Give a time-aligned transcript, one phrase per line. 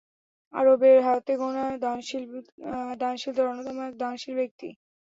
[0.53, 1.65] আরবের হাতেগোনা
[2.99, 4.69] দানশীলদের অন্যতম এক দানশীল ব্যক্তি।